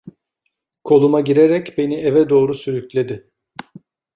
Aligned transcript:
Koluma 0.83 1.21
girerek 1.21 1.77
beni 1.77 1.95
eve 1.95 2.29
doğru 2.29 2.55
sürükledi. 2.55 3.31